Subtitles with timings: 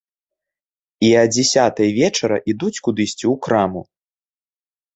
[1.09, 3.81] І а дзясятай вечара ідуць кудысьці ў краму.